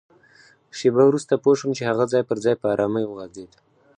[0.77, 3.51] شېبه وروسته پوه شوم چي هغه ځای پر ځای په ارامۍ وغځېد.